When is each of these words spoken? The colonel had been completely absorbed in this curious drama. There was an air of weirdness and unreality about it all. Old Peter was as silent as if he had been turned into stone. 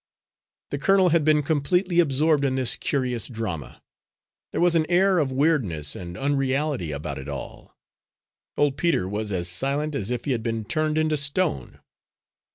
The 0.71 0.79
colonel 0.79 1.09
had 1.09 1.23
been 1.23 1.43
completely 1.43 1.99
absorbed 1.99 2.43
in 2.43 2.55
this 2.55 2.75
curious 2.75 3.27
drama. 3.27 3.83
There 4.51 4.59
was 4.59 4.73
an 4.73 4.87
air 4.89 5.19
of 5.19 5.31
weirdness 5.31 5.95
and 5.95 6.17
unreality 6.17 6.91
about 6.91 7.19
it 7.19 7.29
all. 7.29 7.77
Old 8.57 8.77
Peter 8.77 9.07
was 9.07 9.31
as 9.31 9.47
silent 9.47 9.93
as 9.93 10.09
if 10.09 10.25
he 10.25 10.31
had 10.31 10.41
been 10.41 10.65
turned 10.65 10.97
into 10.97 11.17
stone. 11.17 11.81